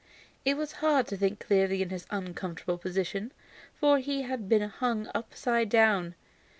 It 0.43 0.57
was 0.57 0.71
hard 0.81 1.05
to 1.09 1.15
think 1.17 1.39
clearly 1.39 1.83
in 1.83 1.91
his 1.91 2.07
uncomfortable 2.09 2.79
position, 2.79 3.31
for 3.75 3.99
he 3.99 4.23
had 4.23 4.49
been 4.49 4.67
hung 4.67 5.07
upside 5.13 5.69
down. 5.69 6.15